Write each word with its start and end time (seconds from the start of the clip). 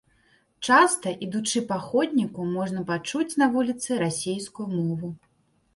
Часта, 0.67 1.13
ідучы 1.25 1.59
па 1.73 1.77
ходніку, 1.89 2.49
можна 2.57 2.85
пачуць 2.91 3.31
на 3.43 3.53
вуліцы 3.57 4.03
расейскую 4.05 4.67
мову. 4.79 5.17